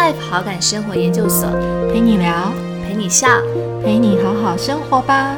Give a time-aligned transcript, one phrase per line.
[0.00, 1.46] Life 好感生活研究所，
[1.92, 2.50] 陪你聊，
[2.82, 3.28] 陪你笑，
[3.84, 5.36] 陪你好好生活吧。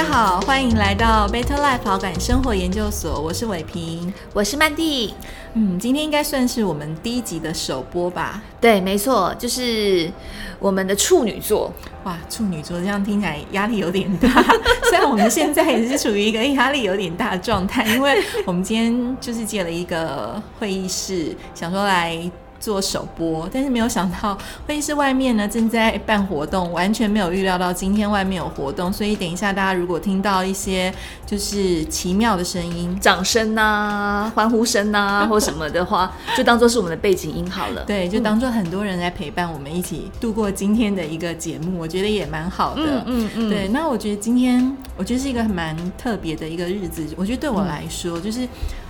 [0.00, 5.14] 家好，欢迎来到 Better Life 好感生活研究所，我是伟平，我是曼蒂。
[5.52, 8.40] 嗯，今天应该算是我们第一集的首播吧？
[8.58, 10.10] 对，没错，就是
[10.58, 11.70] 我们的处女座。
[12.04, 14.42] 哇，处女座这样听起来压力有点大。
[14.88, 22.18] 虽然我们现在也是处于一个压力有点大的状态，因为我们今天就是借了一个会议室，想说来。
[22.60, 24.38] 做首播，但是没有想到
[24.68, 30.92] 会议室外面呢正在办活动，完全没有预料到今天外面有活动，所以等一下大家如果听到一些
[31.26, 37.82] 就是奇妙的声音，掌声呐、欢呼声呐或什么的话，就当做是我们的背景音好了。
[37.88, 42.82] 对，就当做很多人来陪伴我们一起度过今天的一个节目，我觉得也蛮好的。
[42.84, 43.48] 嗯嗯嗯。
[43.48, 48.46] 对，那我觉得今天我觉得是一个蛮特别的一个日子，我觉得对我来说就是。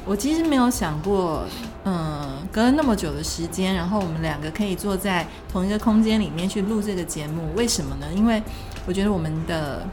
[0.06, 1.44] 我其实没有想过，
[1.84, 8.06] 嗯，隔了那么久的时间，然后我们两个可以坐在同一个空间里面去录这个节目，为什么呢？
[8.14, 8.42] 因为
[8.86, 9.86] 我觉得我们的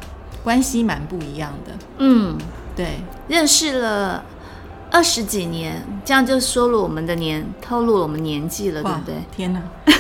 [0.44, 1.74] 关系蛮不一样的。
[1.98, 2.38] 嗯，
[2.76, 4.24] 对，认识了
[4.92, 9.16] 二十几年，这样就说了我们的年，透露了我们年纪了，对不对？
[9.36, 9.62] 天哪！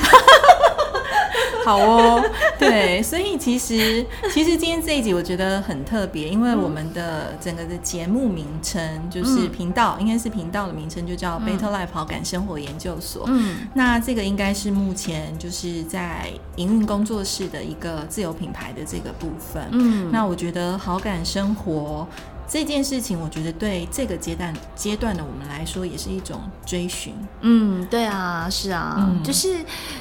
[1.67, 2.23] 好哦，
[2.57, 13.25] 对，所以其实其实今天这一集我觉得很特别，因为我们的整个的节目名称就是频道，应该是频道的名称就叫 Better Life 好感生活研究所。
[13.27, 19.67] 嗯，那这个应该是目前就是在营运工作室的一个自由品牌的这个部分。
[19.71, 22.07] 嗯，那我觉得好感生活
[22.47, 27.13] 这件事情，我觉得对这个阶段阶段的我们来说，也是一种追寻。
[27.41, 29.57] 嗯，对啊，是啊，就是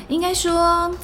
[0.06, 0.94] 应该说。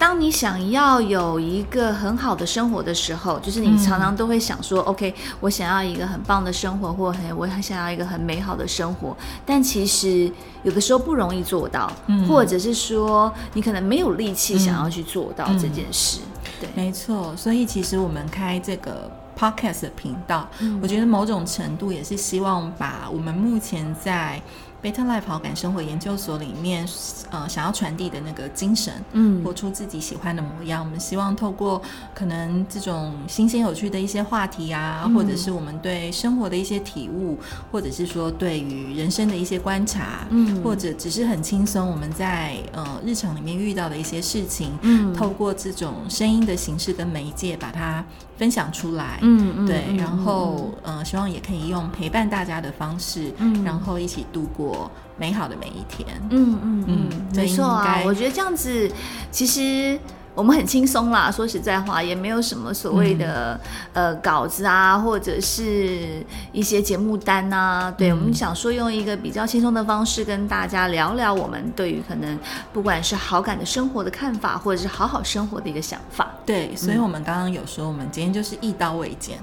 [0.00, 11.92] 当你想要有一个很好的生活的时候，就是你常常都会想说：“OK，我想要一个很棒的生活，或很我很想要一个很美好的生活。”但其实有的时候不容易做到，
[12.26, 16.20] 或者是说你可能没有力气想要去做到这件事。
[16.58, 17.36] 对，没错。
[17.36, 20.48] 所以其实我们开这个 Podcast 的频道，
[20.80, 24.40] 我觉得某种程度也是希望把我们目前在。
[24.82, 26.88] Better Life 好感生活研究所里面，
[27.30, 30.82] 呃，想要传递的那个精神，嗯，活出自己喜欢的模样。
[30.82, 31.82] 我们希望透过
[32.14, 37.38] 可能这种新鲜有趣的一些话题啊，或者是我们对生活的一些体悟，
[37.70, 48.02] 或者是说对于人生的一些观察，嗯，或者只是很轻松，我们在呃日常里面遇到的一些事情，嗯，透过这种声音的形式跟媒介把它
[48.40, 54.90] 分享出来，嗯嗯，对，然后呃，希望也可以用陪伴大家的方式，嗯，然后一起度过。
[55.18, 58.90] 美好的每一天，嗯嗯嗯，没错啊，我觉得这样子
[59.30, 60.00] 其实
[60.34, 61.30] 我们很轻松啦。
[61.30, 63.60] 说实在话，也没有什么所谓的
[63.92, 67.90] 呃稿子啊，或者是一些节目单啊。
[67.90, 72.38] 对我们想说，用一个比较轻松的方式跟大家聊聊我们对于可能
[72.72, 76.29] 不管是好感的生活的看法，或者是好好生活的一个想法。
[76.50, 79.38] 对，所以我们刚刚有说，我们今天就是一刀未剪，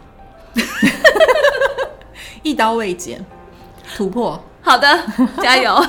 [2.43, 3.25] 一刀未剪，
[3.95, 4.37] 突破。
[4.61, 4.99] 好的，
[5.41, 5.81] 加油。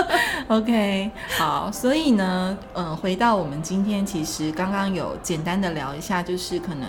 [0.48, 6.86] OK，好，所以呢，嗯，回到我们今天，其实刚刚有简单的聊一下，就是可能。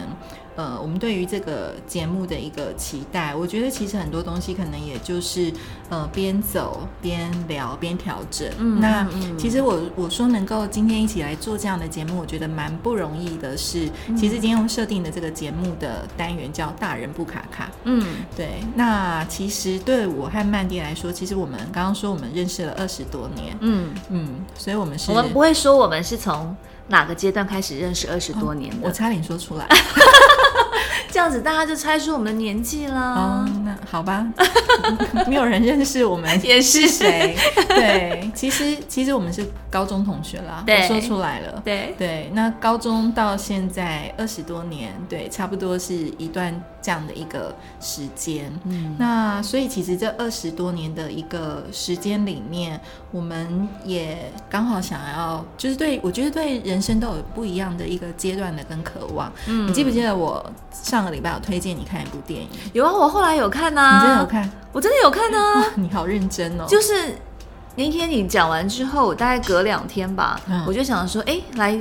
[0.57, 5.53] 呃，我们对于这个节目的一个期待，我觉得其实很多东西可能也就是
[5.87, 8.49] 呃边走边聊边调整。
[8.57, 9.07] 嗯，那
[9.37, 13.55] 其实我我说能够今天一起来做这样的节目，我觉得蛮不容易的。
[13.55, 17.69] 是，其实今天我们设定的这个节目的单元叫“大人不卡卡”。
[17.85, 18.03] 嗯，
[18.35, 18.55] 对。
[18.75, 23.55] 那其实对我和曼迪来说，其实我们刚刚说我们认识了二十多年。
[23.59, 26.55] 嗯嗯，所以我们是，我们不会说我们是从
[26.87, 28.87] 哪个阶段开始认识二十多年的。
[28.87, 29.67] 我差点说出来。
[31.11, 33.13] 这样子大家就猜出我们的年纪啦。
[33.13, 34.25] 哦，那好吧，
[35.27, 37.35] 没有人认识我们 也是谁？
[37.67, 40.63] 对，其实其实我们是高中同学啦。
[40.67, 41.61] 我说出来了。
[41.63, 48.51] 对对，那高中到现在二十多年，对，差不多是一段这样的一个时间。
[48.65, 52.79] 嗯，那所以其实这二十多年的一个时间里面，
[53.11, 59.31] 我们也刚好想要，就是对我觉得对人生都有不一样的一个阶段的跟渴望。
[59.47, 60.45] 嗯，你记不记得我？
[60.83, 63.99] 上个礼拜有推荐你看一部电影，有啊，我后来有看呐。
[64.01, 64.51] 你真的有看？
[64.71, 65.65] 我真的有看呢。
[65.75, 66.65] 你好认真哦。
[66.67, 67.15] 就是
[67.75, 71.79] 那天你讲完之后，大概隔两天吧，我就想说，哎，来，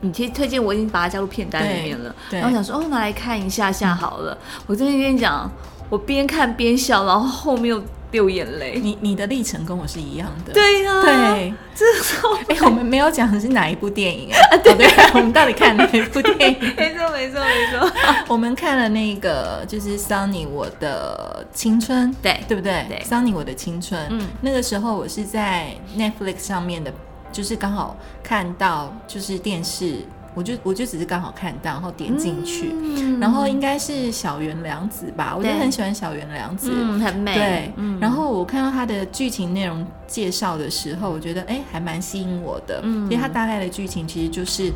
[0.00, 2.14] 你推推荐我已经把它加入片单里面了。
[2.30, 4.36] 然后想说，哦，拿来看一下下好了。
[4.66, 5.50] 我真的跟你讲，
[5.88, 8.78] 我边看边笑，然后后面又流眼泪。
[8.78, 14.56] 你你的历程跟我是一样的，对呀，对，这时候哎，我们没有讲的是哪一部电影啊？
[14.62, 16.74] 对 对， 我们到底看哪一部电影？
[16.76, 17.92] 没错没错没错，
[18.28, 22.84] 我们看了那个就是《Sunny 我的青春》，对对不对？
[22.88, 26.92] 对《Sunny 我的青春》，嗯，那个时候我是在 Netflix 上面的，
[27.32, 30.00] 就是刚好看到就是电视。
[30.36, 32.72] 我就我就只是刚好看到，然后点进去，
[33.18, 44.70] 然后应该是小原良子吧，我就很喜欢小原良子，嗯，很美，对，然后我看到他的剧情内容介绍的时候，我觉得哎，还蛮吸引我的，嗯因为他大概的剧情其实就是。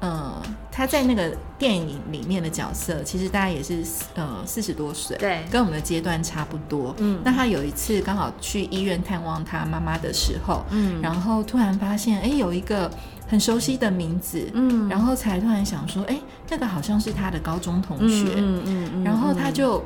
[0.00, 3.82] 呃，他在那个电影里面的角色，其实大概也是
[4.16, 6.94] 呃四十多岁，对，跟我们的阶段差不多。
[6.98, 12.90] 嗯，那他有一次刚好去医院探望他妈妈的时候，嗯，然后突然发现，哎，有一个
[13.26, 16.18] 很熟悉的名字，嗯，然后才突然想说，哎，
[16.50, 19.82] 那个好像是他的高中同学，嗯嗯嗯，然后他就。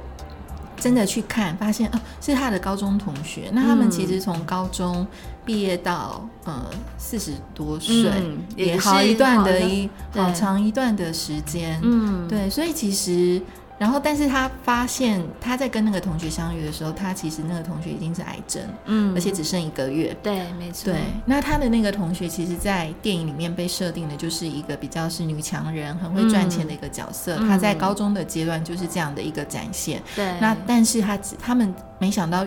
[0.81, 3.51] 真的去看，发现哦，是他的高中同学。
[3.53, 5.05] 那他们其实从高中
[5.45, 8.13] 毕业到呃四十多岁，
[8.55, 11.81] 也好一段的一好长一段的时间。
[11.83, 13.43] 嗯，对，所以其实。
[13.79, 20.17] 然后，但是他发现他在跟那个同学相遇的时候，他其实那个同学已经是癌症，嗯，而且只剩一个月。
[20.21, 20.93] 对，没错。
[20.93, 27.37] 对，那他的那个同学，其实，在电影里面被设定的就是一个比较是女强人，很会赚钱的一个角色。
[27.37, 30.03] 他在高中的阶段就是这样的一个展现。
[30.17, 30.35] 对。
[30.41, 32.45] 那但是他只他们没想到，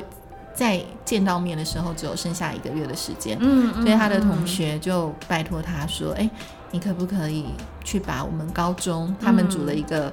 [0.54, 3.38] 在见到面的时候，只有剩下一个月的时间。
[3.40, 3.74] 嗯。
[3.82, 6.30] 所以他的同学就拜托他说：“哎，
[6.72, 7.46] 你可不可以
[7.86, 10.12] 去把我们高中他们组了一个。”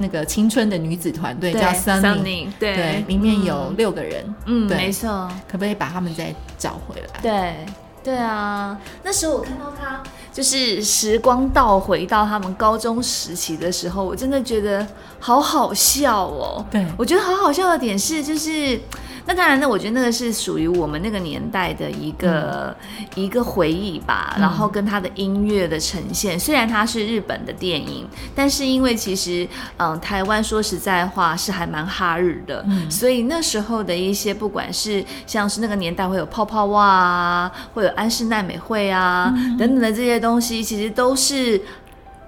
[0.00, 7.20] 那个青春的女子团队叫 Sunny，对，里面有六个人，嗯，没错，可不可以把他们再找回来？
[7.20, 7.66] 对，
[8.02, 10.02] 对啊，那时候我看到他，
[10.32, 14.86] 就是时光倒回到他们高中时期的时候，我真的觉得
[15.18, 16.64] 好好笑哦。
[16.70, 18.80] 对，我觉得好好笑的点是，就是。
[19.26, 22.74] 那当然，那我觉得那个是属于我们那个年代的一个
[23.14, 24.34] 一个回忆吧。
[24.40, 29.46] 然后跟他的音乐的呈现，虽然它是日本的电影，但是因为其实
[29.76, 41.60] 嗯，台湾说实在话是还蛮哈日的，所以那时候的一些不管是像是那个年代会有泡泡袜啊，会有安室奈美惠啊等等的这些东西，其实都是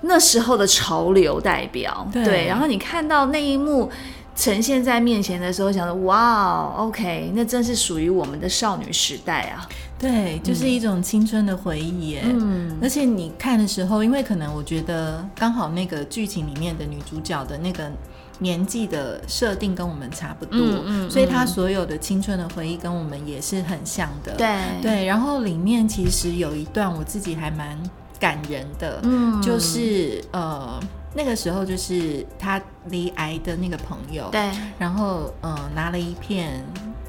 [0.00, 2.08] 那时候的潮流代表。
[2.12, 3.90] 对，然后你看到那一幕。
[4.34, 9.68] 呈现在面前的时候，想着哇，OK，那真是属于我们的少女时代啊！
[9.98, 12.22] 对，就是一种青春的回忆耶。
[12.24, 17.92] 嗯，而且你看的时候，因为可能我觉得刚好那个剧情里面的女主角的那个
[18.38, 24.34] 年纪的设定跟我们差不多，嗯，所以他所有的青春的回忆跟我们也是很像的。
[24.34, 24.48] 对
[24.80, 27.78] 对，然后里面其实有一段我自己还蛮
[28.18, 30.80] 感人的，嗯，就是呃。
[31.14, 36.64] 那个时候就是他离癌的那个朋友，对，然后嗯拿了一片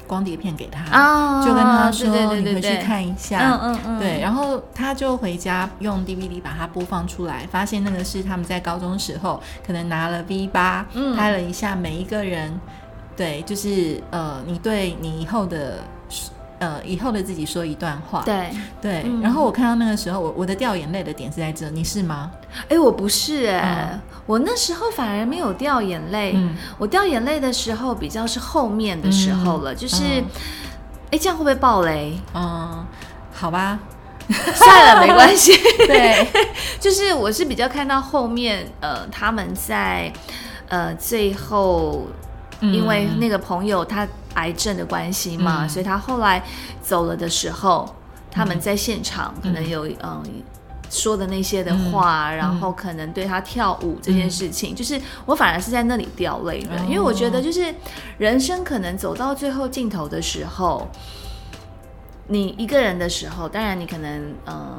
[0.06, 10.86] 光碟片给他，就跟他说你回去看一下，嗯嗯嗯，对，然后他就回家用 DVD 把它播放出来，发现那个是他们在高中时候可能拿了 V 八
[11.16, 12.60] 拍了一下每一个人，
[13.16, 15.78] 对，就是呃你对你以后的。
[16.58, 18.22] 呃，以后的自己说一段话。
[18.24, 22.30] 对对，然后我看到那个时候，我我的掉眼泪的点是在这，你是吗？
[22.68, 26.36] 哎，我不是哎，我那时候反而没有掉眼泪。
[26.78, 30.04] 我掉眼泪的时候比较是后面的时候了，就是，
[31.10, 32.18] 哎，这样会不会爆雷？
[32.34, 32.86] 嗯，
[33.32, 33.78] 好吧，
[34.54, 35.52] 算了，没关系。
[35.86, 36.26] 对，
[36.80, 40.12] 就是我是比较看到后面，呃，他们在
[40.68, 42.06] 呃最后，
[42.72, 44.06] 因为那个朋友他。
[44.34, 46.42] 癌症的关系嘛，所以他后来
[46.82, 47.88] 走了的时候，
[48.32, 50.22] 他们在现场可能有嗯。
[50.90, 57.72] 说的那些的话，然后可能对他跳舞这件事情，就是我反而是在那里掉泪的，因为我觉得就是
[58.18, 60.88] 人生可能走到最后尽头的时候，
[62.26, 64.78] 你一个人的时候，当然你可能嗯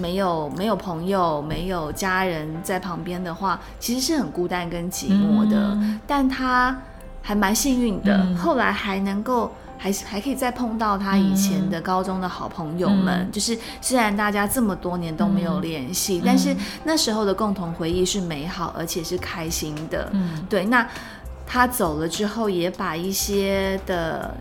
[0.00, 5.78] 没有没有朋友，没有家人在旁边的话，其实是很孤单跟寂寞的，
[6.08, 6.76] 但他。
[7.26, 16.54] 还蛮幸运的，后来还能够还还可以再碰到他以前的高中的好朋友们，就是虽然大家这么多年都没有联系，但是
[16.84, 20.10] 那时候的共同回忆是美好而且是开心的。
[20.12, 20.66] 嗯，对。
[20.66, 20.86] 那
[21.46, 24.34] 他走了之后，也把一些的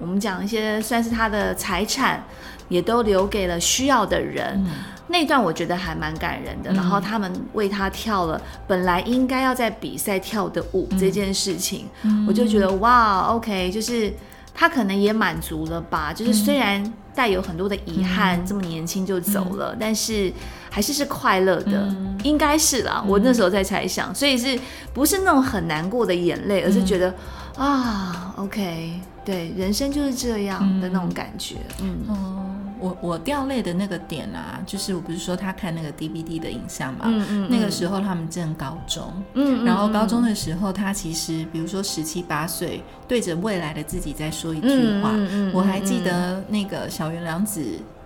[0.00, 2.24] 我们讲一些算是他的财产，
[2.68, 4.64] 也都留给了需要的人。
[5.06, 11.86] 那段我觉得还蛮感人的，然后他们为他跳了本来应该要在比赛跳的舞这件事情，
[12.26, 14.10] 我就觉得哇，OK，就是
[14.54, 16.82] 他可能也满足了吧，就是虽然
[17.14, 20.32] 带有很多的遗憾，这么年轻就走了，但是
[20.70, 23.04] 还是是快乐的，应该是啦。
[23.06, 24.58] 我那时候在猜想，所以是
[24.94, 27.14] 不是那种很难过的眼泪，而是觉得
[27.58, 29.00] 啊，OK。
[29.24, 31.56] 对，人生就是这样的那种感觉。
[31.80, 32.44] 嗯，哦，
[32.78, 45.12] 我我掉泪的那个点啊，就是我不是说他看那个 DVD 的影像嘛，嗯嗯，那个时候他们正高中，嗯，然后高中的时候，他其实比如说十七八岁，对着未来的自己在说一句话，
[45.52, 47.62] 我还记得那个小原良子。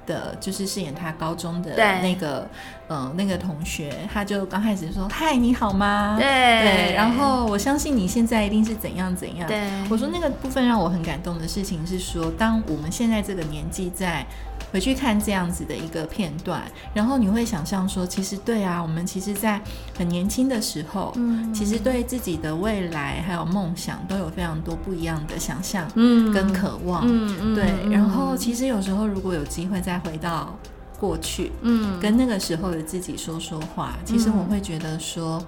[0.09, 2.49] 的就是饰演他高中的那个，
[2.89, 9.47] 嗯，那个同学，他就刚开始说：“嗨，你好吗？”对，然后我相信你现在一定是怎样怎样。
[9.47, 14.27] 对，我说那个部分让我很感动的事情是说，当我们现在这个年纪在。
[14.71, 19.61] 回去看这样子的一个片段，然后你会想象说，其实对啊，我们其实，在
[19.97, 27.91] 很年轻的时候，嗯，其实对自己的未来还有梦想都有非常多不一样的想象，嗯，跟渴望，嗯嗯，对。
[27.91, 30.55] 然后其实有时候如果有机会再回到
[30.99, 35.43] 过去，嗯，跟那个时候的自己说说话，其实我会觉得说，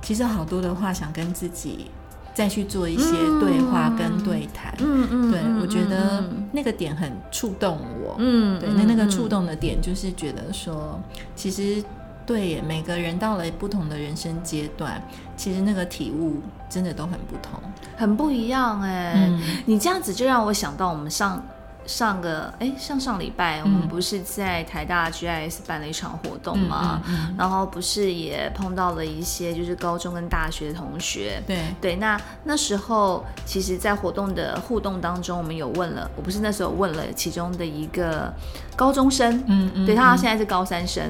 [0.00, 1.90] 其实好多的话想跟自己。
[2.34, 11.00] 再去做一些对话跟对谈，嗯嗯，对我觉得那个点很触动我，嗯，对，那那个触动的点就是觉得说，
[11.36, 11.82] 其实
[12.24, 15.02] 对每个人到了不同的人生阶段，
[15.36, 17.60] 其实那个体悟真的都很不同，
[17.96, 19.30] 很不一样哎，
[19.66, 21.42] 你这样子就让我想到我们上。
[21.86, 27.02] 上个哎，上上礼拜我们不是在台大 GIS 办了一场活动吗？
[27.36, 31.42] 然后不是也碰到了一些就是高中跟大学的同学。
[31.46, 38.32] 对对，那那时候其实，在活动的互动当中，我们有问了，我不是那时候问了其中的一个
[38.76, 41.02] 高中生，嗯嗯，对他现在是高三生，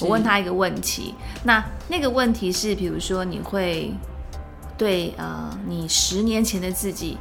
[0.00, 3.92] 我问他一个问题，那那个问题是，比如说你会
[4.78, 7.18] 对呃你十年前的自己。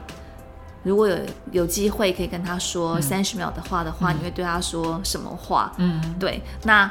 [0.84, 1.18] 如果有
[1.52, 5.74] 有机会可以跟他说三十秒的话的话，你会对他说什么话？
[5.78, 6.42] 嗯，对。
[6.64, 6.90] 那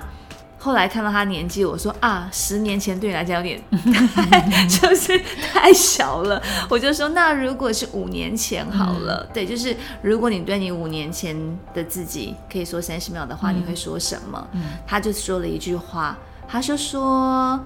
[0.61, 3.63] 后来看到他年纪，我说啊，十年前对你来讲有点
[4.69, 5.19] 就是
[5.53, 6.43] 太小了。
[6.69, 11.37] 我就说，那如果是五年前好了，对，就是如果你对你五年前
[11.73, 14.49] 的自己可以说三十秒的话，你会说什么？
[14.53, 16.19] 嗯，他就说了一句话，
[16.49, 17.59] 他就说，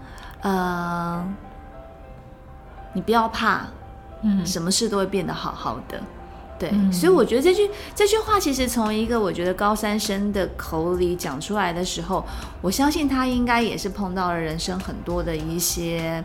[0.42, 1.26] 呃，
[2.92, 3.66] 你不要怕。
[4.22, 6.00] 嗯，什么事都会变得好好的，
[6.58, 12.24] 对，所以我觉得这句这句话其实从一个我觉得高三生的口里讲出来的时候，
[12.60, 16.22] 我相信他应该也是碰到了人生很多的一些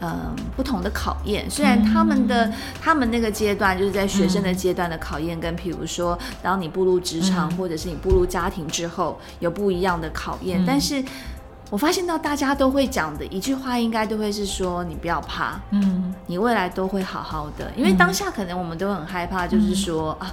[0.00, 1.50] 嗯不同的考验。
[1.50, 11.02] 虽然他们的他们那个阶段就是在学生的阶段的考验，跟譬如说当你步入职场或者是你步入家庭之后有不一样的考验，但是。
[11.72, 20.30] 我发现到大家都会讲的一句话，应该都会是说：“你不要怕，嗯，你未来都会好好的。”因为当下可能我们都很害怕，就是说啊，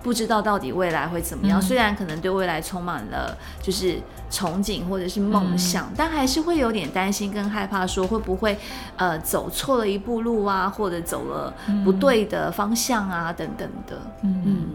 [0.00, 1.60] 不知道到底未来会怎么样。
[1.60, 3.98] 虽然可能对未来充满了就是
[4.30, 8.56] 憧憬或者是梦想，但还是会有点担心跟害怕，说会不会
[8.96, 11.52] 呃走错了一步路啊，或者走了
[11.84, 14.00] 不对的方向啊等等的。
[14.22, 14.68] 嗯，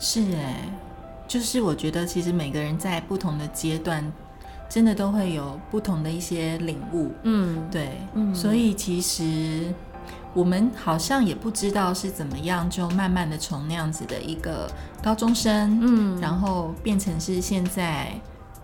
[0.00, 0.68] 是哎，
[1.28, 4.12] 就是我觉得其实每个人在不同的阶段。
[4.68, 9.72] 真的都会有不同的一些领悟，嗯，对，嗯，所以其实
[10.34, 14.70] 我们好像也不知道是怎么样，就慢慢的从那样子的一个
[15.02, 18.12] 高中生，嗯，然后变成是现在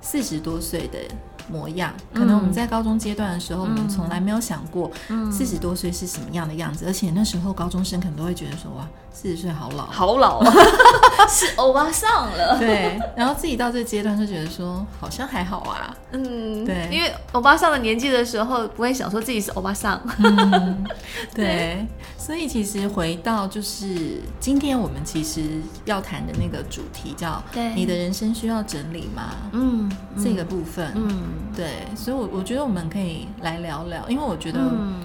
[0.00, 0.98] 四十多岁的。
[1.52, 4.90] 模样，可能我们在高中阶段的时候，我们从来没有想过
[5.30, 10.52] 四十多岁是什么样的样子，而且那时候高中生可能都会觉得说，哇，四十岁好老，好老，啊。
[11.28, 12.58] 是欧巴上了。
[12.58, 15.94] 对，然后自己到这个阶段就觉得说，好像还好啊。
[16.10, 20.00] 嗯，对，因为欧巴上了年纪的时候，不会想说自己是欧巴上。
[21.32, 21.86] 对，
[22.24, 27.42] 所以其实回到就是今天我们其实要谈的那个主题，叫
[27.74, 29.34] 你的人生需要整理吗？
[29.50, 29.90] 嗯，
[30.22, 31.20] 这个部分，嗯。
[31.56, 34.60] 对，所以，我我觉得我们可以来聊聊，因为我觉得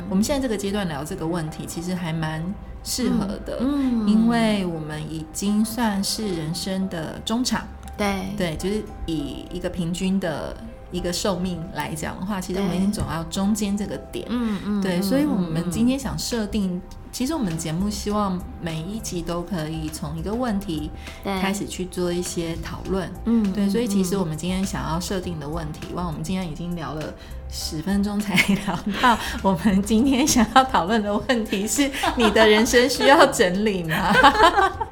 [0.07, 2.41] 我们现在这个阶段聊这个问题，其实还蛮
[2.83, 7.65] 适合的，嗯，因为我们已经算是人生的中场，
[7.97, 10.55] 对，对，就是以一个平均的
[10.91, 16.81] 一个寿命来讲的话，其实我们已经走到中间这个点，嗯嗯，对，所以我们今天想设定。
[17.09, 20.91] 其实我们节目希望每一集都可以从一个问题
[21.23, 27.11] 开始去做一些讨论，嗯，对，所以其实我们今天想要设定的问题，哇，我们今天已经聊了
[27.49, 34.13] 十分钟才聊到，我们今天想要讨论的问题是：你的人生需要整理吗？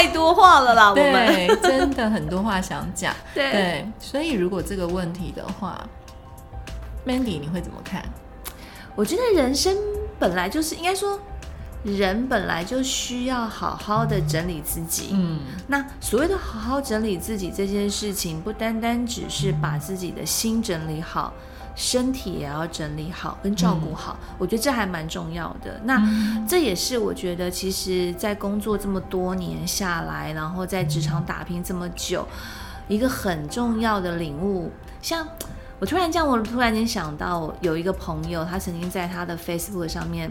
[0.00, 5.78] 太多话了啦，我们真的很多话想讲， 对，所以如果这个问题的话
[7.06, 8.02] ，Mandy 你会怎么看？
[8.96, 9.76] 我觉得人生
[10.18, 11.20] 本来就是应该说，
[11.84, 15.10] 人本来就需要好好的整理自己。
[15.12, 21.34] 嗯，那所谓的好好整理自己这件事情，不单单只是把自己的心整理好，
[21.74, 25.80] 身体也要整理好跟照顾好，我觉得这还蛮重要的。
[25.84, 26.00] 那
[26.46, 32.26] 这也是我觉得，其实，在工作这么多年下来，然后在职场打拼这么久，
[32.88, 34.70] 一个很重要的领悟。
[35.00, 35.26] 像
[35.78, 40.30] 我突然这样，我突然间想到，有一个朋友，他曾经在他的 Facebook 上面，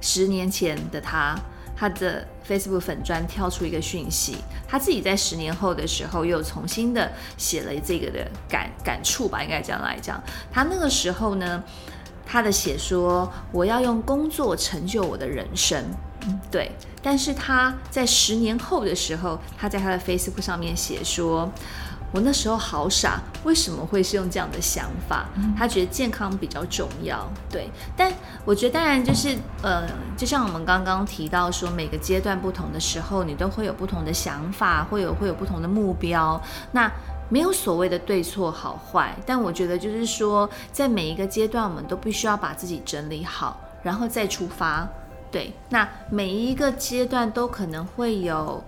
[0.00, 1.36] 十年前的他。
[1.78, 10.20] 他的 Facebook 粉砖跳出一个讯息，他自己在十年后的时候又重新的写了这个的感感触吧，应该这样来讲。
[10.50, 11.62] 他那个时候呢，
[12.26, 15.84] 他的写说我要用工作成就我的人生，
[16.50, 16.72] 对。
[17.00, 21.48] 但是他在十年后的时候，他在他的 Facebook 上面写说。
[22.10, 25.26] 我那时候好傻，为什么会是用这样的想法？
[25.56, 27.68] 他觉得健康比较重要，对。
[27.94, 28.10] 但
[28.46, 29.86] 我觉得当然就是，呃，
[30.16, 36.40] 就像我们刚刚提到说，每个阶段不同的时候，你都会有不同的想法，会有会有不同的目标。
[36.72, 36.90] 那
[37.28, 44.88] 没有所谓的对错好坏，但我觉得就是说，在每一个阶段，我们都必须要把自己整理好，然后再出发。
[45.30, 48.64] 对，那每一个阶段都可能会有。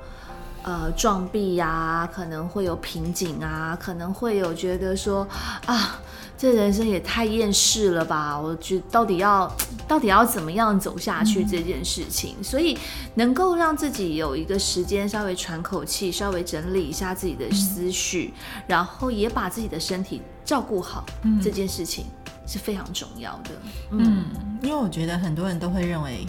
[0.63, 5.27] 呃，撞壁呀，可能会有瓶颈啊，可能会有觉得说
[5.65, 5.99] 啊，
[6.37, 8.39] 这人生也太厌世了吧？
[8.39, 9.51] 我觉到底要
[9.89, 12.77] 到底要怎么样走下去这件事情，所以
[13.15, 18.35] 能够让自己有一个时间稍微喘口气，稍微整理一下自己的思绪，
[18.67, 21.07] 然后也把自己的身体照顾好，
[21.43, 22.05] 这件事情
[22.47, 23.51] 是非常重要的。
[23.93, 24.25] 嗯，
[24.63, 26.27] 因为我觉得很多人都会认为。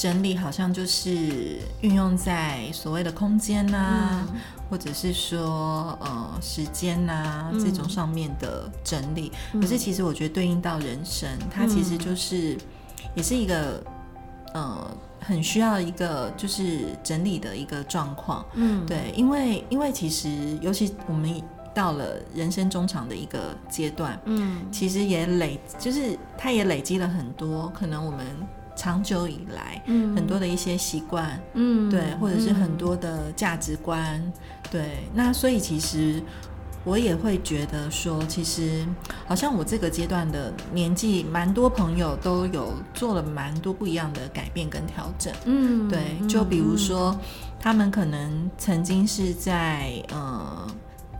[0.00, 4.26] 整理好像就是运用在所谓的空间呐，
[4.70, 9.30] 或者是说呃时间呐这种上面的整理。
[9.60, 12.56] 可是其实我觉得对应到人生，它其实就是
[13.14, 13.84] 也是一个
[14.54, 14.90] 呃
[15.20, 18.42] 很需要一个就是整理的一个状况。
[18.54, 20.30] 嗯，对，因为因为其实
[20.62, 21.42] 尤其我们
[21.74, 28.24] 到了人生中场的一个阶段，嗯，其实也累，就是它也累积了很多可能我们。
[28.80, 34.18] 长久以来，嗯，很多的一些习惯，嗯，对，或者是很多的价值观，
[34.70, 36.22] 对，那所以其实
[36.82, 38.86] 我也会觉得说，其实
[39.26, 47.14] 好像我这个阶段的年纪，蛮多朋友都有做了蛮多不一样的改变跟调整，嗯，对，就比如说
[47.60, 50.66] 他们可能曾经是在呃。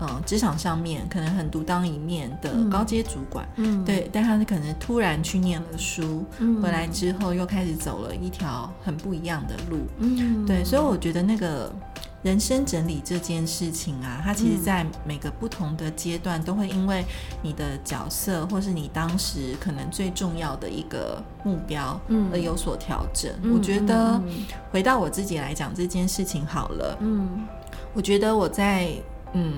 [0.00, 6.24] 嗯，职场上面可能很独当一面的高阶主管，嗯，对，但他可能突然去念了书，
[6.62, 11.70] 回来之后又开始走了一条很不一样的路，嗯，对，所以我觉得那个
[12.22, 17.04] 人生整理这件事情啊，它其实在每个不同的阶段都会因为
[17.42, 23.30] 你的角色或是你当时可能最重要的一个目标，嗯，而有所调整。
[23.54, 24.20] 我觉得
[24.70, 27.46] 回到我自己来讲这件事情好了，嗯，
[27.92, 28.92] 我觉得我在。
[29.32, 29.54] 嗯，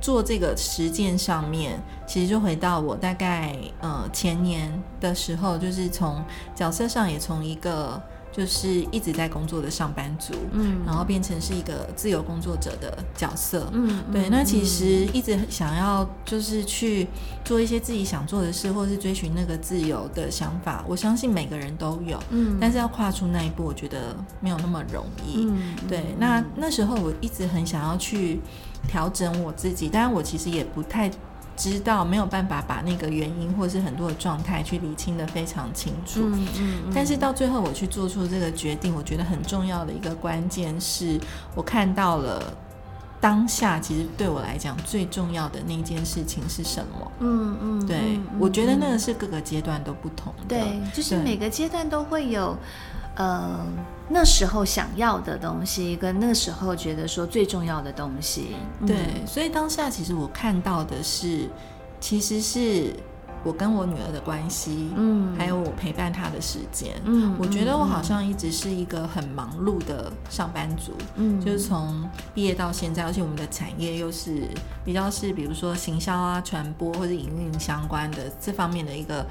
[0.00, 8.00] 做这个实践上面，其实就回到我大概呃前年的时候，就是从角色上也从一个。
[8.30, 14.28] 就是一直在工作的上班族，嗯，然后变成是一个自由工作者的角色，嗯，对。
[14.28, 17.08] 那其实一直想要就是去
[17.42, 20.84] 做一些自己想做的事，或是追寻那个自由的想法。
[20.86, 25.46] 我相信每个人都有，嗯，但是要跨出那一步，我觉得没有那么容易。
[25.48, 26.14] 嗯，对。
[26.18, 28.40] 那那时候我一直很想要去
[28.86, 31.10] 调整我自己，当然我其实也不太。
[31.60, 41.18] 知道没有办法把那个原因或是很多的状态去理清的非常清楚，嗯嗯，但是到最后我去做出这个决定，我觉得很重要的一个关键是
[41.56, 42.56] 我看到了
[43.20, 52.56] 当下其实对我来讲最重要的那件事情是什么，嗯嗯，对，我觉得那个是各个阶段都不同的，对，就是每个阶段都会有。
[53.18, 53.66] 呃，
[54.08, 58.54] 那时候想要的东西，跟那时候觉得说最重要的东西，
[58.86, 61.50] 对，所以当下其实我看到的是，
[61.98, 62.94] 其实是
[63.42, 74.46] 我跟我女儿的关系，嗯，还有我陪伴她的时间，嗯，我觉得我好像一直是一个很忙碌的上班族，嗯，就是从毕业到现在，而且我们的产业又是
[74.84, 79.26] 比较是比如说行销啊、传播或者营运相关的这方面的一个。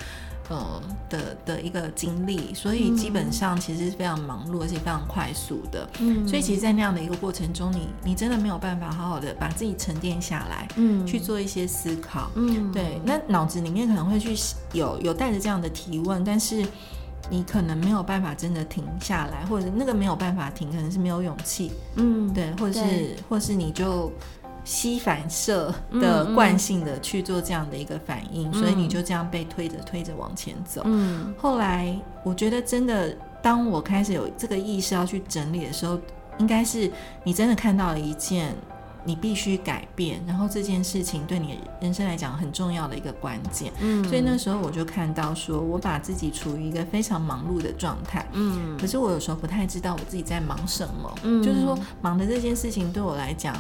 [0.50, 5.88] 呃的的一个经历，所以基本上其实是非常忙碌，而且非常快速的。
[6.00, 12.32] 嗯，所以其实，在那样的一个过程中，你你真的没有办法好好的把自己沉淀下来，嗯，去做一些思考。
[12.36, 14.36] 嗯，对，那脑子里面可能会去
[14.74, 16.66] 有有带着这样的提问，但是
[17.30, 21.72] 你可能没有办法真的停下来，或者那个没有办法停，可能是没有勇气。
[21.96, 24.12] 嗯，对，或者是或是你就。
[24.68, 30.82] 吸反射的惯性的去做这样的一个反应，所以你就这样被推着推着往前走。
[30.84, 35.98] 嗯，后来我觉得真的，当我开始有这个意识要去整理的时候，
[36.38, 36.92] 应该是
[37.24, 38.54] 你真的看到了一件
[39.06, 43.72] 你必须改变，然后这件事情对你人生来讲很重要的一个关键。
[43.80, 48.28] 嗯，所以那时候我就看到说，我把自己处于一个非常忙碌的状态。
[48.34, 51.16] 嗯，可是我有时候不太知道我自己在忙什么。
[51.24, 53.56] 嗯，就是说忙的这件事情对我来讲。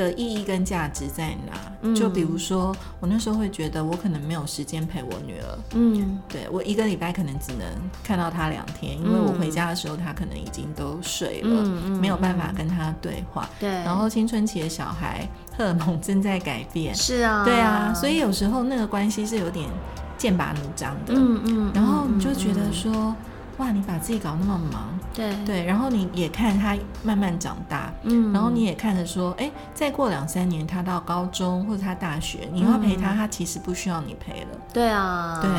[0.00, 1.94] 的意义跟价值在哪？
[1.94, 5.58] 就比如说，我那时候会觉得我可能没有时间陪我女儿。
[5.74, 7.66] 嗯，对我一个礼拜可能只能
[8.02, 11.64] 看到她两天，因为我回家的时候她可能已经都睡了，
[12.00, 13.48] 没有办法跟她对话。
[13.58, 16.94] 对，然后青春期的小孩荷尔蒙正在改变。
[16.94, 19.68] 是啊，对啊，所以有时候那个关系是有点
[20.16, 21.14] 剑拔弩张的。
[21.14, 23.14] 嗯嗯，然后你就觉得说。
[23.60, 25.34] 哇，你把自己搞那么忙，对。
[25.44, 35.50] 对，然后你也看他慢慢长大，嗯，然后你也看着说，哎，再过两三年他到高中或者他大学，你要陪他，他其实不需要你陪了，对啊，对，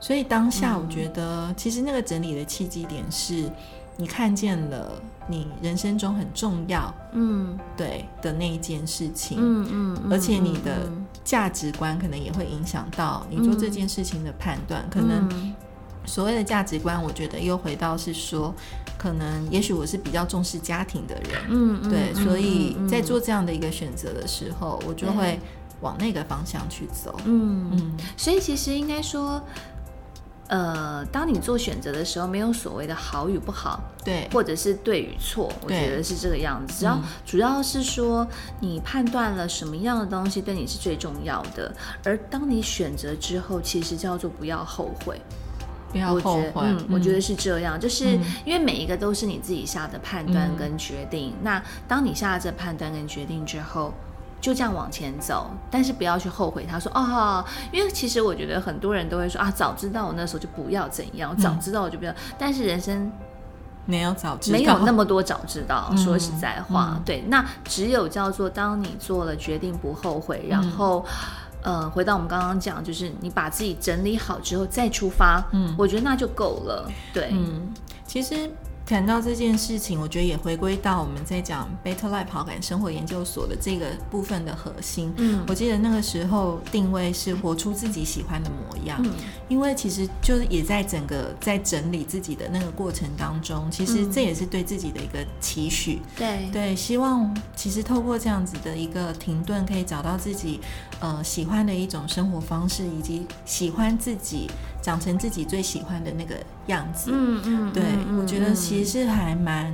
[0.00, 3.48] 所以当下我觉得，其实那个整理的契机点是，
[3.96, 10.90] 你看见了你人生中很重要，嗯，对的那一件事情，嗯嗯，而且你的
[11.22, 15.54] 价值观可能也会影响到你做这件事情的判断，可能。
[16.08, 18.52] 所谓的价值观，我觉得又回到是说，
[18.96, 25.38] 可能也许我是比较重视家庭的人，嗯，对，所以在做这样的一个选择的时候，我就会
[25.82, 29.40] 往那个方向去走，嗯嗯，所以其实应该说，
[30.48, 38.26] 呃，当你做选择的时候，没有所谓的好与不好，对，或者是对与错，我觉得是这个样子，只要主要是说
[38.58, 45.20] 你判断了什么样的东西对你是最重要的，而当你选择之后，其实叫做不要后悔。
[45.90, 46.62] 不要后悔。
[46.64, 51.34] 嗯，我觉得是这样，就是因为每一个都是你自己下的判断跟决定。
[51.42, 53.92] 那当你下了这判断跟决定之后，
[54.40, 56.64] 就这样往前走，但是不要去后悔。
[56.64, 62.14] 他说：“哦，因为其实我觉得很多人都会说啊，早知道我那时候就不要怎样，早知道我就不要。
[62.38, 63.10] 但是人生
[63.86, 65.92] 没有早知道，没有那么多早知道。
[65.96, 71.04] 说实在话，对，那只有叫做当你做了决定不后悔，然后。”
[71.62, 76.90] 呃，回到我们刚刚讲，就是你把自己整理好之后再出发，嗯，我觉得那就够了。
[77.12, 77.72] 对，嗯，
[78.06, 78.50] 其实。
[78.88, 85.12] 谈到这件事情，我觉得也回归到我们在讲 Better Life 跑感生活研究所的这个部分的核心。
[85.18, 88.98] 嗯，我记得那个时候定位是活出自己喜欢的模样。
[89.04, 89.12] 嗯，
[89.46, 96.00] 因为其实就是也在整个在整理自己的那个过程当中，其实这也是对自己的一个期许。
[96.16, 100.60] 对对，希望其实透过这样子的一个停顿，可以找到自己
[101.00, 104.50] 呃喜欢的一种生活方式，以及喜欢自己。
[104.88, 106.34] 长成自己最喜欢的那个
[106.68, 107.82] 样子，嗯嗯，对
[108.18, 109.70] 我觉得其实是还蛮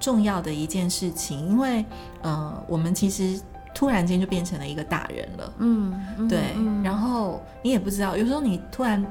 [0.00, 1.84] 重要的一件事情，因为
[2.22, 3.40] 呃，我们其实
[3.72, 6.40] 突然间就变成了一个大人了，嗯，对，
[6.82, 9.04] 然后你也不知道，有时候你突然。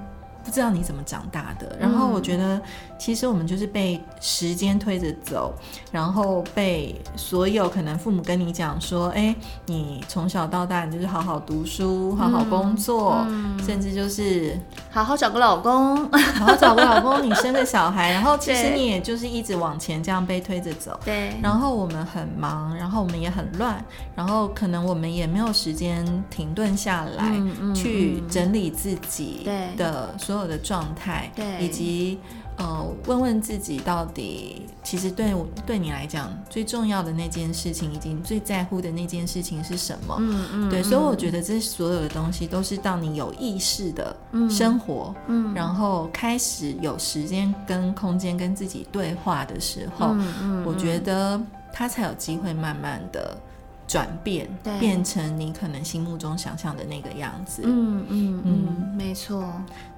[0.43, 2.59] 不知道你怎么长大的，然后我觉得
[2.97, 5.53] 其实我们就是被时间推着走，
[5.91, 13.25] 然后被所有可能父母跟你讲说，哎，你从小到大你就是好好读书，好好工作，
[13.65, 14.57] 甚至就是
[14.89, 20.99] 好好找个老公，好好找个老公，你生个小孩， 然后其实你也就是一直往前这样被推着走。
[21.05, 21.33] 对。
[21.43, 23.83] 然后我们很忙，然后我们也很乱，
[24.15, 27.31] 然后可能我们也没有时间停顿下来
[27.75, 29.47] 去整理自己
[29.77, 30.15] 的。
[30.29, 32.19] 所有的状态，对，以及
[32.55, 35.33] 呃，问问自己到底，其实对
[35.65, 40.15] 对你来讲最重要的那件事情，以及最在乎的那件事情是什么？
[40.19, 44.15] 嗯嗯，对，所以我觉得这所有的东西都是到你有意识的
[44.51, 51.41] 生活，嗯，然后开始有时间跟空间跟自己对话的时候，嗯嗯，我觉得
[51.73, 53.35] 他才有机会慢慢的。
[53.89, 54.47] 转变，
[54.79, 57.63] 变成你可能心目中想象的那个样子。
[57.65, 59.51] 嗯嗯嗯，没错，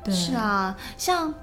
[0.10, 0.74] 是啊。
[0.98, 1.34] 像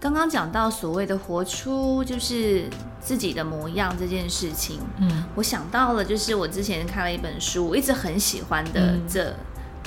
[0.00, 2.68] 刚刚讲到所谓的活出就是
[3.00, 9.32] 自己的模样这件事情，嗯，我想到了，就是我之前看了一本书，我一直很喜欢的这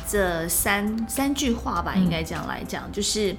[0.07, 3.35] 这三三句话吧，应该这样来讲，就是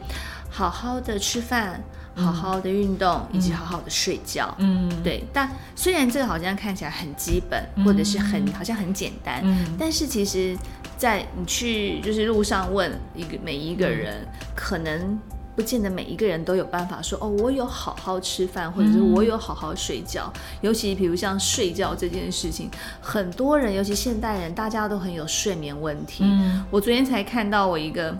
[0.50, 1.82] 好好的吃饭。
[2.20, 4.54] 好好的运动，以及好好的睡觉。
[4.58, 5.24] 嗯，对。
[5.32, 9.42] 但虽然这个好像看起来很基本，或者是很好像很简单，
[9.78, 10.56] 但是其实，
[10.96, 15.18] 在你去就是路上问一个每一个人，可能
[15.56, 20.32] 不见得每一个人都有办法说哦，我有好好吃饭，或者是我有好好睡觉。
[20.60, 26.24] 尤其比如像睡觉这件事情，很多人，尤其现代人，大家都很有睡眠问题。
[26.70, 28.16] 我昨天才看到我一个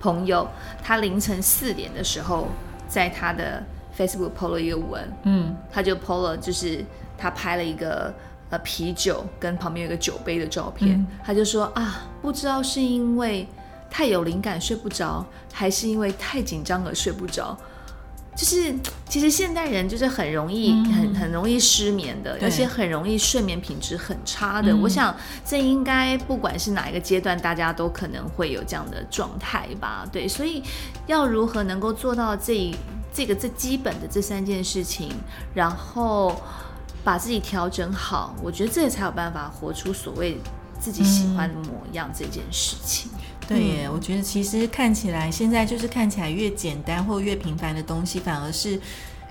[0.00, 0.46] 朋友，
[0.82, 2.48] 他凌晨四点的时候。
[2.92, 3.62] 在他的
[3.96, 6.84] Facebook PO 了一个文，嗯，他就 PO 了，就是
[7.16, 8.12] 他拍了一个
[8.50, 13.48] 呃啤酒跟旁边有个酒杯的照片，他就说啊，不知道是因为
[13.90, 17.56] 太有灵感睡不着，还是因为太紧张而睡不着。
[18.34, 18.74] 就是
[19.08, 24.74] 其实现代人就是很容易很很容易失眠的，而且很容易睡眠品质很差的。
[24.74, 25.14] 我想
[25.44, 30.06] 这应该不管是哪一个阶段，大家都可能会有这样的状态吧。
[30.10, 30.62] 对，所以
[31.06, 32.74] 要如何能够做到这
[33.12, 35.10] 这个最基本的这三件事情，
[35.54, 36.40] 然后
[37.04, 40.38] 把自己调整好，我觉得这才有办法活出所谓
[40.80, 43.10] 自己喜欢的模样这件事情。
[43.48, 48.80] 对耶，我觉得其实看起来现在就是看起来越简单或越平凡的东西，反而是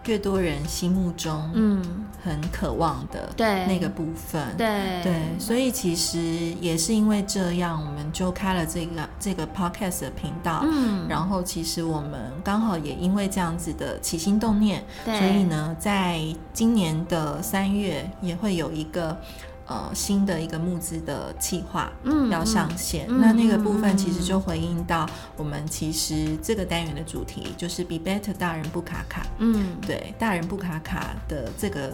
[0.05, 4.55] 越多人心目中嗯很渴望的对那个部分。
[4.57, 6.19] 对对，所以其实
[6.59, 10.61] 也是因为这样，我们就开了这个这个 podcast 的频道。
[10.63, 16.21] 嗯，然后其实我们刚好也因为这样子的起心动念，所以呢，在
[16.53, 19.17] 今年的三月也会有一个。
[19.67, 21.91] 呃，新的一个募资的计划
[22.29, 29.25] 要上线，那那个部分其实就回应到我们其实这个单元的主题就是 “Be Better”，大人不卡卡。
[29.37, 31.93] 嗯，对，大人不卡卡的这个。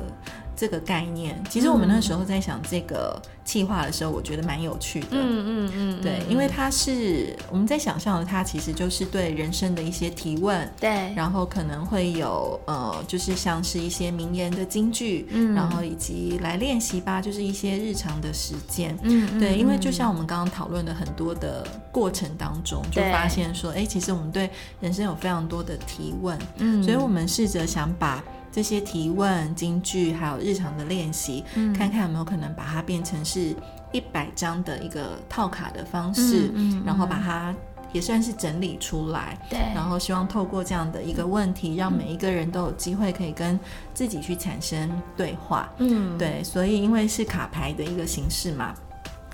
[0.57, 5.07] 这个概念，其实我们那时候在想这个计划的时候，我觉得蛮有趣的。
[5.11, 10.67] 嗯嗯嗯，对，因为它是我们在想象的，它其实就是对人生的一些提问。
[10.79, 18.97] 对，然后可能会有呃，就是像是一些名言的金句，嗯，然后以及来练习吧，就是一些日常的实践。
[19.03, 24.49] 嗯，对，因为就像我们刚刚讨论的很多的过程当中，就发现说，哎，其实我们对
[24.81, 26.35] 人生有非常多的提问。
[26.57, 28.23] 嗯，所以我们试着想把。
[28.51, 31.43] 这些提问、金句，还有日常的练习，
[31.75, 33.55] 看看有没有可能把它变成是
[33.91, 36.51] 一百张的一个套卡的方式，
[36.85, 37.53] 然后把它
[37.93, 39.37] 也算是整理出来。
[39.49, 43.59] 对，然后希望透过这样的一个问题，让每一个人都有机会可以跟
[43.93, 45.69] 自己去产生对话。
[45.77, 48.73] 嗯，对，所以因为是卡牌的一个形式嘛，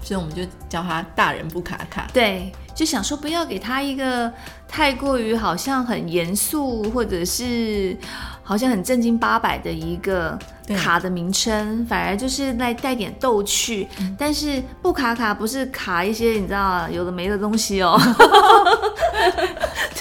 [0.04, 2.10] 所以我们就叫他大人不卡卡。
[2.14, 2.52] 对。
[2.76, 4.34] 就想说不要给他一个
[4.68, 7.96] 太过于好像很严肃，或者是
[8.44, 10.38] 好像很正经八百的一个
[10.78, 13.88] 卡的名称，反而就是来带点逗趣。
[14.18, 18.00] 但是不卡卡不是卡一些你知道有的没的东西哦。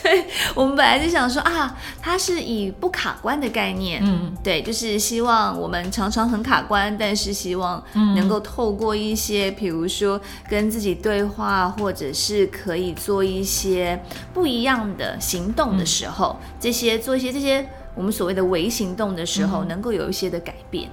[0.02, 0.24] 对
[0.54, 7.82] 我们本来就想说啊，它是以不卡关的概念，嗯，对，就是希望我们常常很卡关，但是希望
[8.16, 14.02] 能够透过一些，比如说跟自己对话，或者是可以做一些
[14.34, 20.88] 不一样的行动的时候，这些做一些这些我们所谓的微行动的时候，能够有一些的改变。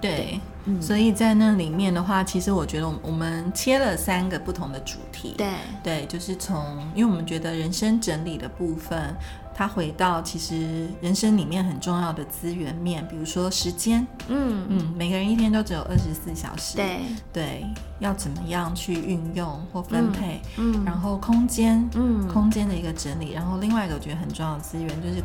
[0.00, 0.40] 对，
[0.80, 5.34] 所以在那里面的话，其实我觉得我们切了三个不同的主题。
[5.36, 5.48] 对，
[5.82, 9.14] 对，就是从，因为我们觉得人生整理的部分，
[9.54, 14.06] 它回到其实人生里面很重要的资源面，比如说时间。
[14.28, 16.76] 嗯嗯，每个人一天都只有二十四小时。
[16.76, 17.66] 对对，
[17.98, 20.40] 要怎么样去运用或分配？
[20.56, 25.22] 嗯，然后空间，嗯，空间的一个整理，然后另外一个我觉得很重要的资源就是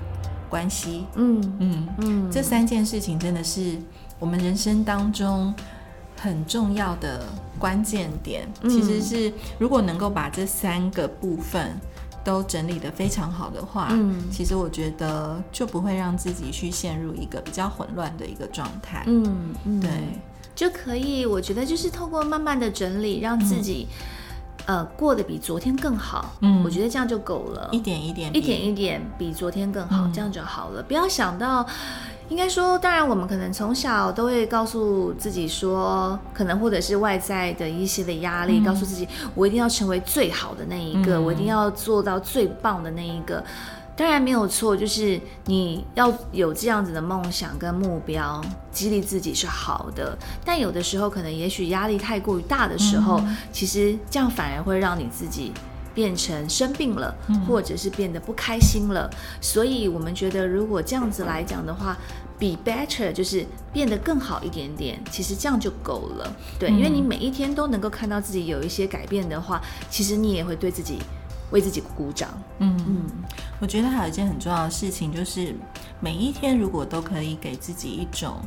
[0.50, 1.06] 关系。
[1.16, 3.78] 嗯嗯嗯，这三件事情真的是。
[4.18, 5.54] 我们人生当中
[6.18, 7.28] 很重要的
[7.60, 11.78] 关键点，其实是如果能够把这三个部分
[12.24, 19.90] 都整理的非常好的话，嗯，其实我觉得就不会让自己去陷入一个比较混乱的一个状态，嗯，对，
[20.56, 23.86] 就可以，我觉得就是透过慢慢的整理，让自己
[24.66, 31.66] 呃过得比昨天更好，嗯，我觉得这样就够了，一点一点，一点一点比昨天更好，这样就好了，不要想到。
[32.28, 43.44] 应该说，当然，我们可能从小都会告诉自己说，可能或者是外在的一些的压力，告诉自己，我一定要成为最好的那一个，我一定要做到最棒的那一个。
[43.96, 50.18] 当然没有错，就是你要有这样子的梦想跟目标，激励自己是好的。
[50.44, 55.52] 但有的时候，可能也许压力太过于大的时候，其实这样反而会让你自己。
[55.94, 57.16] 变成生病了，
[57.48, 61.98] 或者是变得不开心了，所以我们觉得，如果这样子来讲的话
[62.38, 66.36] ，be better 就是变得更好一点点，其实这样就够了。
[66.60, 71.00] 对，因为你每一天都能够看到自己有一些改变的话，其实你也会对自己
[71.52, 72.28] 为自己鼓掌。
[72.60, 73.06] 嗯嗯，
[73.60, 75.56] 我觉得还有一件很重要的事情，就是
[76.00, 78.38] 每一天如果都可以给自己一种。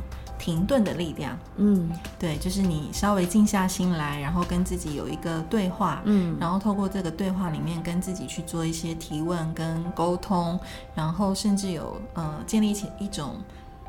[0.41, 10.57] 停顿的力量，嗯，对，就是你稍微静下心来，然后跟自己有一个对话，嗯，然后透过这个对话里面跟自己去做一些提问跟沟通，
[10.95, 13.35] 然后甚至有呃建立起一种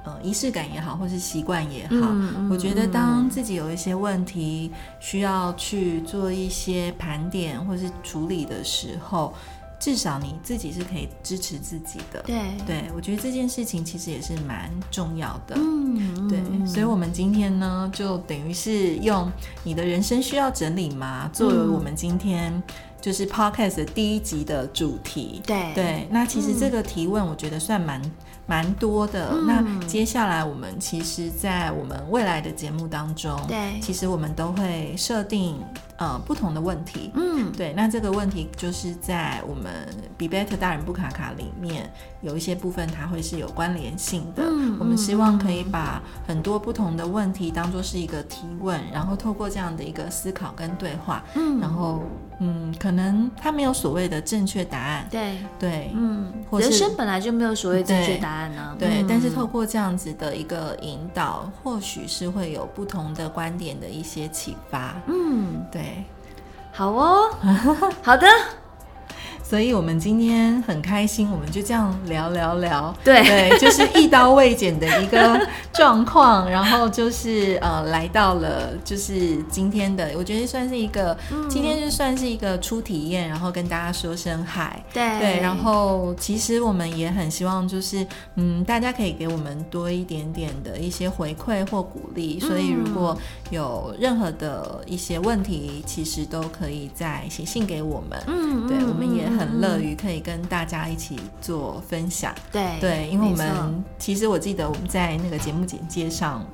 [0.04, 2.09] 呃仪式感也好，或是习惯也好，
[2.50, 9.33] 我觉得当自己有一些问题需要去做一些盘点或是处理的时候。
[9.81, 12.38] 至少你自己是可以支持自己的，对。
[12.66, 19.33] 对，我觉得这件事情其实也是蛮重要的，嗯，对，所以我们今天呢，就等于是用
[19.64, 21.29] 你的人生需要整理嘛？
[21.33, 22.62] 作为我们今天
[23.01, 25.41] 就是 podcast 第一集的主题。
[25.47, 28.01] 对对，那其实这个提问我觉得算蛮。
[28.47, 35.57] 蛮多的，那接下来我们其实，在我们未来的节目当中，对，其实我们都会设定
[35.99, 39.87] 呃不同的问题，嗯，对，那这个问题就是在我们
[40.19, 41.89] Be Better 大人不卡卡里面
[42.23, 52.03] 有一些部分它会是有关联性的，嗯，我们希望可以把很多不同的问题当做是一个提问，然后透过这样的一个思考跟对话，嗯，然后
[52.40, 58.74] 嗯，可能他没有所谓的正确答案，对对，嗯，人生本来就没有所谓正确答案呢。
[58.79, 64.94] 对，但是透过这样子的一个引导，或许是会有不同的观点的一些启发。
[65.07, 66.03] 嗯，对，
[66.72, 67.31] 好哦，
[68.03, 68.26] 好的。
[69.51, 73.21] 所以，我们今天很开心，我们就这样聊聊聊，对。
[73.25, 85.19] 对，就是一刀未剪的一个状况，然后就是呃，来到了就是今天的，我觉得算是一个，今天就算是一个初体验，然后跟大家说声嗨，对。
[85.19, 93.19] 对，然后其实我们也很希望就是嗯，大家可以给我们多一点点的一些回馈或鼓励，所以如果
[93.51, 99.29] 有任何的一些问题，其实都可以再写信给我们，嗯，对，我们也。
[99.39, 106.44] 很乐于可以跟大家一起做分享，对对，因为我们其实我记得我们在那个节目简介上，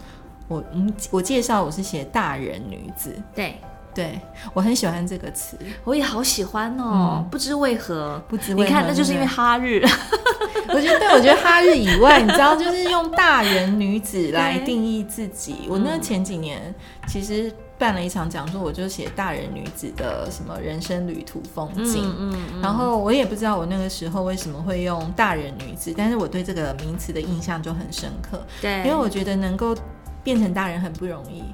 [0.48, 3.56] 我嗯我介绍我是写大人女子，对
[3.96, 4.20] 对，
[4.52, 9.82] 我很喜欢这个词，我也好喜欢哦，不知为何，不知你看那就是因为哈日，
[10.68, 16.74] 我觉得对我觉得哈日以外，你知道就是用大人女子来定义自己，我那前几年
[17.08, 17.52] 其实。
[17.78, 29.76] 办了一场讲座，我就写大人女子的什么人生旅途风景，嗯嗯，然后我也不知道我那个时候为什么会用大人女子，但是我对这个名词的印象就很深刻，对，因为我觉得能够
[30.24, 31.44] 变成大人很不容易。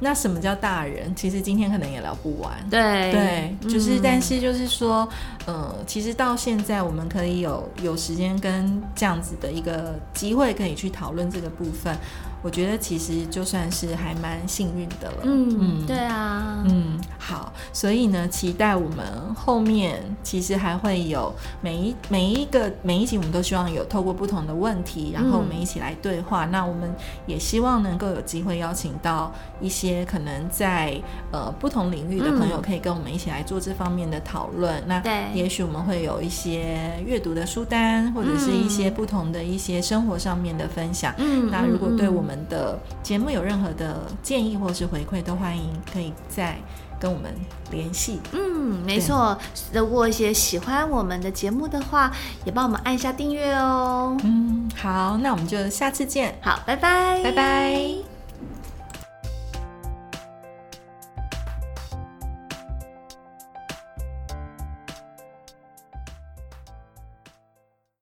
[0.00, 1.14] 那什么叫大人？
[1.14, 5.08] 其实今天可能也聊不完，对对，就是但是就是说，
[5.46, 11.96] 呃，其实到现在我们可以有有时间跟这样子的一个机会，可以去讨论这个部分。
[12.42, 15.22] 我觉得其实就算是还蛮幸运的了。
[15.24, 16.62] 嗯，对啊。
[16.66, 26.46] 嗯，好，所以呢，期待我们后面其实还会有每一每一个每一集，我们都希望有透过不同的问题，然后我们一起来对话。
[26.46, 26.88] 那我们
[27.26, 31.00] 也希望能够有机会邀请到一些可能在
[31.32, 34.80] 呃不同领域的朋友，可以跟我们一起来做这方面的讨论。
[34.86, 41.12] 那对，也许我们会有一些阅读的书单，或者是一些不同的一些生活上面的分享。
[41.18, 46.58] 嗯，那如果对我们我们的节目有任何的建议或是回馈，都欢迎可以再
[47.00, 47.34] 跟我们
[47.70, 48.20] 联系。
[48.32, 49.38] 嗯，没错。
[49.72, 52.12] 如果一些喜欢我们的节目的话，
[52.44, 54.16] 也帮我们按一下订阅哦。
[54.22, 56.38] 嗯，好，那我们就下次见。
[56.42, 58.17] 好，拜拜，拜拜。